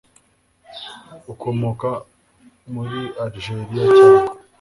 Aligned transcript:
ukomoka 1.33 1.89
muri 2.73 2.99
Algeria 3.23 3.85
cyangwa 3.97 4.31